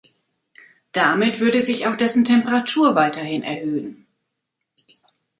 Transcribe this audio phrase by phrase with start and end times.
[0.93, 4.07] Damit würde sich auch dessen Temperatur weiterhin erhöhen.